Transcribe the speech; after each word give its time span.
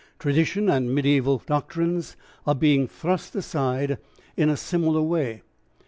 Tradition 0.17 0.67
and 0.67 0.95
mediaeval 0.95 1.43
doctrines 1.45 2.15
are 2.47 2.55
being 2.55 2.87
thrust 2.87 3.35
aside 3.35 3.99
in 4.35 4.49
a 4.49 4.57
similar 4.57 5.03
way. 5.03 5.43